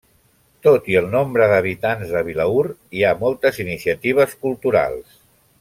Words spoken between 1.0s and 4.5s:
el nombre d'habitants de Vilaür, hi ha moltes iniciatives